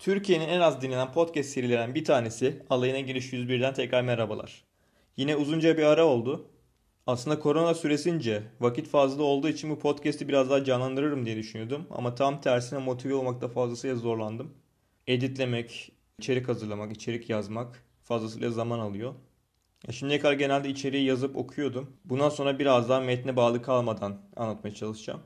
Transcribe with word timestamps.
Türkiye'nin 0.00 0.48
en 0.48 0.60
az 0.60 0.82
dinlenen 0.82 1.12
podcast 1.12 1.50
serilerinden 1.50 1.94
bir 1.94 2.04
tanesi 2.04 2.62
Alayına 2.70 3.00
Giriş 3.00 3.32
101'den 3.32 3.74
tekrar 3.74 4.02
merhabalar. 4.02 4.64
Yine 5.16 5.36
uzunca 5.36 5.78
bir 5.78 5.82
ara 5.82 6.04
oldu. 6.06 6.48
Aslında 7.06 7.38
korona 7.38 7.74
süresince 7.74 8.42
vakit 8.60 8.88
fazla 8.88 9.22
olduğu 9.22 9.48
için 9.48 9.70
bu 9.70 9.78
podcast'i 9.78 10.28
biraz 10.28 10.50
daha 10.50 10.64
canlandırırım 10.64 11.26
diye 11.26 11.36
düşünüyordum. 11.36 11.86
Ama 11.90 12.14
tam 12.14 12.40
tersine 12.40 12.78
motive 12.78 13.14
olmakta 13.14 13.48
fazlasıyla 13.48 13.96
zorlandım. 13.96 14.54
Editlemek, 15.06 15.92
içerik 16.18 16.48
hazırlamak, 16.48 16.92
içerik 16.92 17.30
yazmak 17.30 17.84
fazlasıyla 18.02 18.50
zaman 18.50 18.78
alıyor. 18.78 19.14
Şimdiye 19.90 20.20
kadar 20.20 20.32
genelde 20.32 20.68
içeriği 20.68 21.04
yazıp 21.04 21.36
okuyordum. 21.36 21.96
Bundan 22.04 22.28
sonra 22.28 22.58
biraz 22.58 22.88
daha 22.88 23.00
metne 23.00 23.36
bağlı 23.36 23.62
kalmadan 23.62 24.20
anlatmaya 24.36 24.74
çalışacağım. 24.74 25.20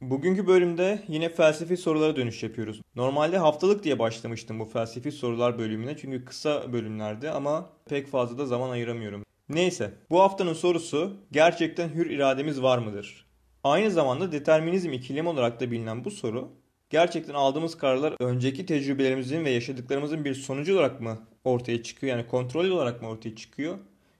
Bugünkü 0.00 0.46
bölümde 0.46 1.02
yine 1.08 1.28
felsefi 1.28 1.76
sorulara 1.76 2.16
dönüş 2.16 2.42
yapıyoruz. 2.42 2.80
Normalde 2.96 3.38
haftalık 3.38 3.84
diye 3.84 3.98
başlamıştım 3.98 4.60
bu 4.60 4.64
felsefi 4.64 5.12
sorular 5.12 5.58
bölümüne 5.58 5.96
çünkü 5.96 6.24
kısa 6.24 6.72
bölümlerdi 6.72 7.30
ama 7.30 7.70
pek 7.88 8.06
fazla 8.06 8.38
da 8.38 8.46
zaman 8.46 8.70
ayıramıyorum. 8.70 9.24
Neyse, 9.48 9.94
bu 10.10 10.20
haftanın 10.20 10.52
sorusu 10.52 11.16
gerçekten 11.32 11.88
hür 11.88 12.10
irademiz 12.10 12.62
var 12.62 12.78
mıdır? 12.78 13.26
Aynı 13.64 13.90
zamanda 13.90 14.32
determinizm 14.32 14.92
ikilemi 14.92 15.28
olarak 15.28 15.60
da 15.60 15.70
bilinen 15.70 16.04
bu 16.04 16.10
soru, 16.10 16.48
gerçekten 16.90 17.34
aldığımız 17.34 17.78
kararlar 17.78 18.14
önceki 18.20 18.66
tecrübelerimizin 18.66 19.44
ve 19.44 19.50
yaşadıklarımızın 19.50 20.24
bir 20.24 20.34
sonucu 20.34 20.74
olarak 20.74 21.00
mı 21.00 21.18
ortaya 21.44 21.82
çıkıyor? 21.82 22.16
Yani 22.16 22.26
kontrol 22.26 22.70
olarak 22.70 23.02
mı 23.02 23.08
ortaya 23.08 23.36
çıkıyor? 23.36 23.78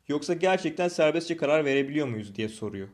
Yoksa 0.08 0.34
gerçekten 0.34 0.88
serbestçe 0.88 1.36
karar 1.36 1.64
verebiliyor 1.64 2.06
muyuz 2.06 2.34
diye 2.34 2.48
soruyor. 2.48 2.88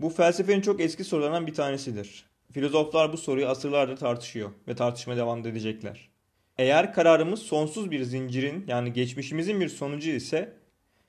Bu 0.00 0.10
felsefenin 0.10 0.60
çok 0.60 0.80
eski 0.80 1.04
sorularından 1.04 1.46
bir 1.46 1.54
tanesidir. 1.54 2.24
Filozoflar 2.52 3.12
bu 3.12 3.16
soruyu 3.16 3.46
asırlardır 3.46 3.96
tartışıyor 3.96 4.50
ve 4.68 4.74
tartışmaya 4.74 5.16
devam 5.16 5.46
edecekler. 5.46 6.08
Eğer 6.58 6.92
kararımız 6.92 7.40
sonsuz 7.40 7.90
bir 7.90 8.02
zincirin 8.02 8.64
yani 8.68 8.92
geçmişimizin 8.92 9.60
bir 9.60 9.68
sonucu 9.68 10.10
ise 10.10 10.56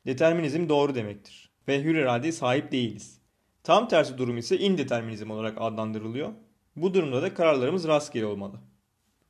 determinizm 0.05 0.69
doğru 0.69 0.95
demektir 0.95 1.49
ve 1.67 1.83
hür 1.83 1.95
iradeye 1.95 2.31
sahip 2.31 2.71
değiliz. 2.71 3.21
Tam 3.63 3.87
tersi 3.87 4.17
durum 4.17 4.37
ise 4.37 4.59
indeterminizm 4.59 5.31
olarak 5.31 5.57
adlandırılıyor. 5.61 6.29
Bu 6.75 6.93
durumda 6.93 7.21
da 7.21 7.33
kararlarımız 7.33 7.87
rastgele 7.87 8.25
olmalı. 8.25 8.59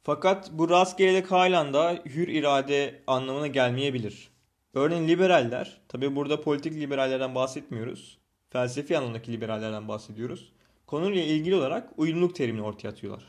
Fakat 0.03 0.51
bu 0.51 0.69
rastgelelik 0.69 1.31
halen 1.31 1.73
da 1.73 1.99
hür 2.05 2.27
irade 2.27 3.03
anlamına 3.07 3.47
gelmeyebilir. 3.47 4.29
Örneğin 4.73 5.07
liberaller, 5.07 5.81
tabi 5.87 6.15
burada 6.15 6.41
politik 6.41 6.73
liberallerden 6.73 7.35
bahsetmiyoruz 7.35 8.19
felsefi 8.49 8.97
anlamdaki 8.97 9.31
liberallerden 9.31 9.87
bahsediyoruz. 9.87 10.51
Konuyla 10.87 11.23
ilgili 11.23 11.55
olarak 11.55 11.89
uyumluluk 11.97 12.35
terimini 12.35 12.61
ortaya 12.61 12.89
atıyorlar. 12.89 13.23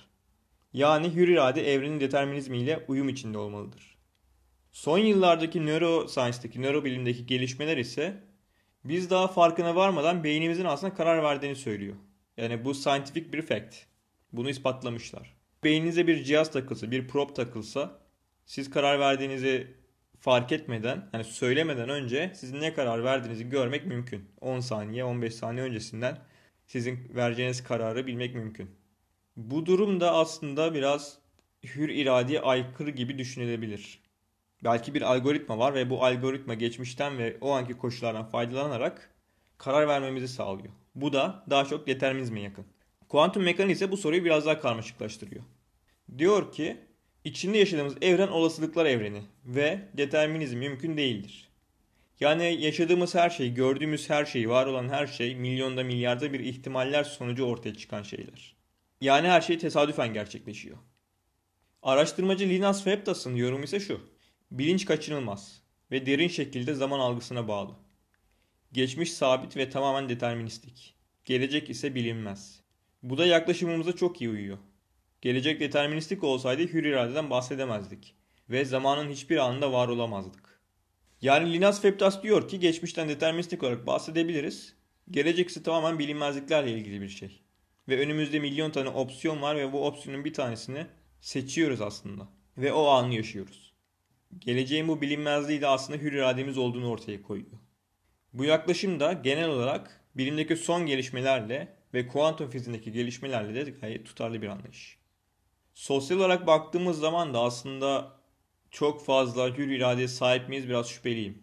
Yani 0.72 1.14
hür 1.14 1.28
irade 1.28 1.72
evrenin 1.72 2.00
determinizmiyle 2.00 2.84
uyum 2.88 3.08
içinde 3.08 3.38
olmalıdır. 3.38 3.96
Son 4.72 4.98
yıllardaki 4.98 5.66
neuroscience'deki, 5.66 6.62
nörobilimdeki 6.62 7.26
gelişmeler 7.26 7.76
ise 7.76 8.24
biz 8.84 9.10
daha 9.10 9.28
farkına 9.28 9.76
varmadan 9.76 10.24
beynimizin 10.24 10.64
aslında 10.64 10.94
karar 10.94 11.22
verdiğini 11.22 11.56
söylüyor. 11.56 11.96
Yani 12.36 12.64
bu 12.64 12.74
scientific 12.74 13.32
bir 13.32 13.42
fact. 13.42 13.76
Bunu 14.32 14.50
ispatlamışlar. 14.50 15.36
Beyninize 15.64 16.06
bir 16.06 16.24
cihaz 16.24 16.50
takılsa, 16.50 16.90
bir 16.90 17.08
prop 17.08 17.36
takılsa 17.36 18.00
siz 18.46 18.70
karar 18.70 19.00
verdiğinizi 19.00 19.79
fark 20.20 20.52
etmeden, 20.52 21.08
yani 21.12 21.24
söylemeden 21.24 21.88
önce 21.88 22.32
sizin 22.34 22.60
ne 22.60 22.74
karar 22.74 23.04
verdiğinizi 23.04 23.48
görmek 23.48 23.86
mümkün. 23.86 24.24
10 24.40 24.60
saniye, 24.60 25.04
15 25.04 25.34
saniye 25.34 25.64
öncesinden 25.64 26.18
sizin 26.66 26.98
vereceğiniz 27.14 27.64
kararı 27.64 28.06
bilmek 28.06 28.34
mümkün. 28.34 28.70
Bu 29.36 29.66
durumda 29.66 30.12
aslında 30.12 30.74
biraz 30.74 31.18
hür 31.64 31.88
iradeye 31.88 32.40
aykırı 32.40 32.90
gibi 32.90 33.18
düşünülebilir. 33.18 34.00
Belki 34.64 34.94
bir 34.94 35.02
algoritma 35.02 35.58
var 35.58 35.74
ve 35.74 35.90
bu 35.90 36.04
algoritma 36.04 36.54
geçmişten 36.54 37.18
ve 37.18 37.36
o 37.40 37.50
anki 37.50 37.78
koşullardan 37.78 38.24
faydalanarak 38.24 39.10
karar 39.58 39.88
vermemizi 39.88 40.28
sağlıyor. 40.28 40.72
Bu 40.94 41.12
da 41.12 41.44
daha 41.50 41.64
çok 41.64 41.86
determinizme 41.86 42.40
yakın. 42.40 42.64
Kuantum 43.08 43.42
mekaniği 43.42 43.74
ise 43.74 43.90
bu 43.90 43.96
soruyu 43.96 44.24
biraz 44.24 44.46
daha 44.46 44.60
karmaşıklaştırıyor. 44.60 45.44
Diyor 46.18 46.52
ki 46.52 46.76
İçinde 47.24 47.58
yaşadığımız 47.58 47.96
evren 48.02 48.28
olasılıklar 48.28 48.86
evreni 48.86 49.22
ve 49.44 49.88
determinizm 49.96 50.58
mümkün 50.58 50.96
değildir. 50.96 51.48
Yani 52.20 52.62
yaşadığımız 52.62 53.14
her 53.14 53.30
şey, 53.30 53.54
gördüğümüz 53.54 54.10
her 54.10 54.24
şey, 54.24 54.48
var 54.48 54.66
olan 54.66 54.88
her 54.88 55.06
şey 55.06 55.36
milyonda 55.36 55.84
milyarda 55.84 56.32
bir 56.32 56.40
ihtimaller 56.40 57.04
sonucu 57.04 57.44
ortaya 57.44 57.74
çıkan 57.74 58.02
şeyler. 58.02 58.56
Yani 59.00 59.28
her 59.28 59.40
şey 59.40 59.58
tesadüfen 59.58 60.14
gerçekleşiyor. 60.14 60.76
Araştırmacı 61.82 62.48
Linus 62.48 62.84
Feptas'ın 62.84 63.34
yorumu 63.34 63.64
ise 63.64 63.80
şu. 63.80 64.00
Bilinç 64.50 64.84
kaçınılmaz 64.84 65.62
ve 65.90 66.06
derin 66.06 66.28
şekilde 66.28 66.74
zaman 66.74 67.00
algısına 67.00 67.48
bağlı. 67.48 67.72
Geçmiş 68.72 69.12
sabit 69.12 69.56
ve 69.56 69.70
tamamen 69.70 70.08
deterministik. 70.08 70.94
Gelecek 71.24 71.70
ise 71.70 71.94
bilinmez. 71.94 72.60
Bu 73.02 73.18
da 73.18 73.26
yaklaşımımıza 73.26 73.92
çok 73.92 74.20
iyi 74.20 74.30
uyuyor. 74.30 74.58
Gelecek 75.22 75.60
deterministik 75.60 76.24
olsaydı 76.24 76.62
hür 76.62 76.84
iradeden 76.84 77.30
bahsedemezdik 77.30 78.14
ve 78.50 78.64
zamanın 78.64 79.10
hiçbir 79.10 79.36
anında 79.36 79.72
var 79.72 79.88
olamazdık. 79.88 80.60
Yani 81.22 81.52
Linus 81.52 81.80
Feptas 81.80 82.22
diyor 82.22 82.48
ki 82.48 82.60
geçmişten 82.60 83.08
deterministik 83.08 83.62
olarak 83.62 83.86
bahsedebiliriz. 83.86 84.74
Gelecek 85.10 85.48
ise 85.48 85.62
tamamen 85.62 85.98
bilinmezliklerle 85.98 86.72
ilgili 86.72 87.00
bir 87.00 87.08
şey. 87.08 87.42
Ve 87.88 88.00
önümüzde 88.00 88.40
milyon 88.40 88.70
tane 88.70 88.88
opsiyon 88.88 89.42
var 89.42 89.56
ve 89.56 89.72
bu 89.72 89.86
opsiyonun 89.86 90.24
bir 90.24 90.34
tanesini 90.34 90.86
seçiyoruz 91.20 91.80
aslında. 91.80 92.28
Ve 92.58 92.72
o 92.72 92.86
anı 92.86 93.14
yaşıyoruz. 93.14 93.72
Geleceğin 94.38 94.88
bu 94.88 95.00
bilinmezliği 95.00 95.60
de 95.60 95.66
aslında 95.66 95.98
hür 95.98 96.12
irademiz 96.12 96.58
olduğunu 96.58 96.90
ortaya 96.90 97.22
koyuyor. 97.22 97.58
Bu 98.32 98.44
yaklaşım 98.44 99.00
da 99.00 99.12
genel 99.12 99.48
olarak 99.48 100.04
bilimdeki 100.14 100.56
son 100.56 100.86
gelişmelerle 100.86 101.76
ve 101.94 102.08
kuantum 102.08 102.50
fiziğindeki 102.50 102.92
gelişmelerle 102.92 103.66
de 103.66 103.70
gayet 103.70 104.06
tutarlı 104.06 104.42
bir 104.42 104.48
anlayış. 104.48 104.99
Sosyal 105.74 106.18
olarak 106.18 106.46
baktığımız 106.46 106.98
zaman 106.98 107.34
da 107.34 107.40
aslında 107.40 108.20
çok 108.70 109.04
fazla 109.04 109.56
hür 109.56 109.68
iradeye 109.68 110.08
sahip 110.08 110.48
miyiz 110.48 110.68
biraz 110.68 110.88
şüpheliyim. 110.88 111.42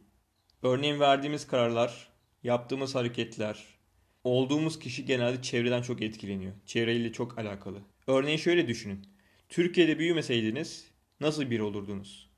Örneğin 0.63 0.99
verdiğimiz 0.99 1.47
kararlar, 1.47 2.09
yaptığımız 2.43 2.95
hareketler, 2.95 3.63
olduğumuz 4.23 4.79
kişi 4.79 5.05
genelde 5.05 5.41
çevreden 5.41 5.81
çok 5.81 6.01
etkileniyor. 6.01 6.53
Çevreyle 6.65 7.13
çok 7.13 7.37
alakalı. 7.39 7.81
Örneğin 8.07 8.37
şöyle 8.37 8.67
düşünün. 8.67 9.07
Türkiye'de 9.49 9.99
büyümeseydiniz 9.99 10.91
nasıl 11.19 11.49
bir 11.49 11.59
olurdunuz? 11.59 12.29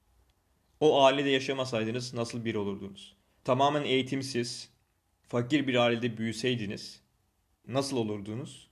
O 0.80 1.04
ailede 1.04 1.30
yaşamasaydınız 1.30 2.14
nasıl 2.14 2.46
bir 2.46 2.56
olurdunuz? 2.56 3.16
Tamamen 3.44 3.84
eğitimsiz, 3.84 4.70
fakir 5.28 5.68
bir 5.68 5.76
ailede 5.76 6.18
büyüseydiniz 6.18 7.02
nasıl 7.68 7.98
olurdunuz? 7.98 8.70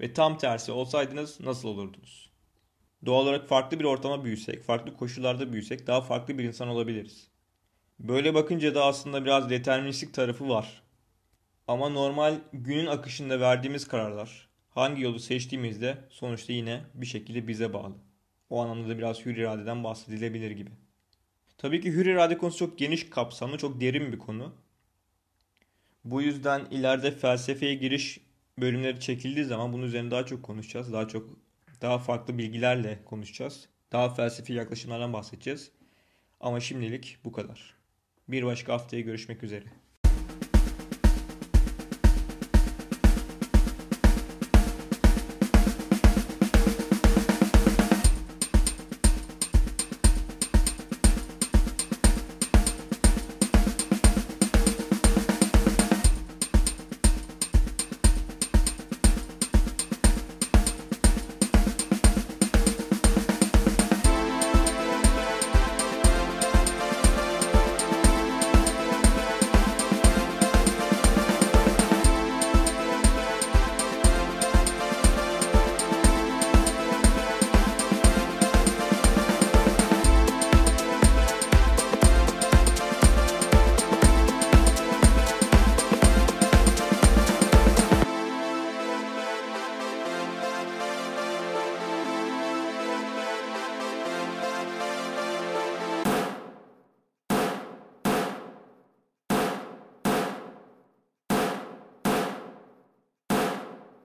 Ve 0.00 0.12
tam 0.12 0.38
tersi 0.38 0.72
olsaydınız 0.72 1.40
nasıl 1.40 1.68
olurdunuz? 1.68 2.29
Doğal 3.06 3.22
olarak 3.22 3.48
farklı 3.48 3.80
bir 3.80 3.84
ortama 3.84 4.24
büyüsek, 4.24 4.62
farklı 4.62 4.96
koşullarda 4.96 5.52
büyüsek 5.52 5.86
daha 5.86 6.00
farklı 6.00 6.38
bir 6.38 6.44
insan 6.44 6.68
olabiliriz. 6.68 7.28
Böyle 7.98 8.34
bakınca 8.34 8.74
da 8.74 8.84
aslında 8.84 9.24
biraz 9.24 9.50
deterministik 9.50 10.14
tarafı 10.14 10.48
var. 10.48 10.82
Ama 11.68 11.88
normal 11.88 12.34
günün 12.52 12.86
akışında 12.86 13.40
verdiğimiz 13.40 13.88
kararlar, 13.88 14.48
hangi 14.70 15.02
yolu 15.02 15.18
seçtiğimizde 15.18 15.98
sonuçta 16.10 16.52
yine 16.52 16.80
bir 16.94 17.06
şekilde 17.06 17.48
bize 17.48 17.72
bağlı. 17.72 17.94
O 18.50 18.60
anlamda 18.60 18.88
da 18.88 18.98
biraz 18.98 19.26
hür 19.26 19.36
iradeden 19.36 19.84
bahsedilebilir 19.84 20.50
gibi. 20.50 20.70
Tabii 21.58 21.80
ki 21.80 21.92
hür 21.92 22.06
irade 22.06 22.38
konusu 22.38 22.58
çok 22.58 22.78
geniş 22.78 23.10
kapsamlı, 23.10 23.58
çok 23.58 23.80
derin 23.80 24.12
bir 24.12 24.18
konu. 24.18 24.54
Bu 26.04 26.22
yüzden 26.22 26.64
ileride 26.70 27.10
felsefeye 27.10 27.74
giriş 27.74 28.20
bölümleri 28.58 29.00
çekildiği 29.00 29.44
zaman 29.44 29.72
bunun 29.72 29.82
üzerine 29.82 30.10
daha 30.10 30.26
çok 30.26 30.42
konuşacağız. 30.42 30.92
Daha 30.92 31.08
çok 31.08 31.30
daha 31.82 31.98
farklı 31.98 32.38
bilgilerle 32.38 33.04
konuşacağız. 33.04 33.68
Daha 33.92 34.14
felsefi 34.14 34.52
yaklaşımlardan 34.52 35.12
bahsedeceğiz. 35.12 35.70
Ama 36.40 36.60
şimdilik 36.60 37.18
bu 37.24 37.32
kadar. 37.32 37.74
Bir 38.28 38.44
başka 38.44 38.72
haftaya 38.72 39.02
görüşmek 39.02 39.42
üzere. 39.42 39.64